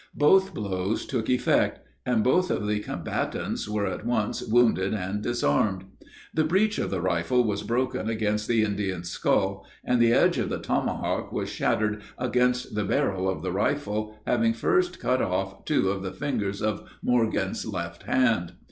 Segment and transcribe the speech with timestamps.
[0.17, 5.83] Both blows took effect; and both of the combatants were at once wounded and disarmed.
[6.33, 10.49] The breech of the rifle was broken against the Indian's skull, and the edge of
[10.49, 15.91] the tomahawk was shattered against the barrel of the rifle, having first cut off two
[15.91, 18.53] of the fingers of Morgan's left hand.